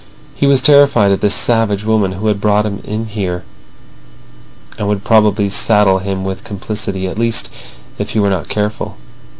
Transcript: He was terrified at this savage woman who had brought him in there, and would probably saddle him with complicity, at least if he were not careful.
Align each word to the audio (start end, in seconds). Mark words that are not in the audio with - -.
He 0.33 0.47
was 0.47 0.63
terrified 0.63 1.11
at 1.11 1.21
this 1.21 1.35
savage 1.35 1.83
woman 1.85 2.13
who 2.13 2.25
had 2.25 2.41
brought 2.41 2.65
him 2.65 2.81
in 2.83 3.07
there, 3.13 3.43
and 4.79 4.87
would 4.87 5.03
probably 5.03 5.47
saddle 5.47 5.99
him 5.99 6.23
with 6.23 6.43
complicity, 6.43 7.05
at 7.05 7.19
least 7.19 7.51
if 7.99 8.09
he 8.09 8.19
were 8.19 8.31
not 8.31 8.49
careful. 8.49 8.97